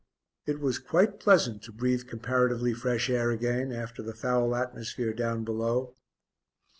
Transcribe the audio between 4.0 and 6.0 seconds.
the foul atmosphere down below.